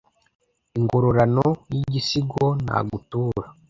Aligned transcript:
ingororano 0.77 1.47
y’igisigo 1.75 2.45
nagutura 2.65 3.47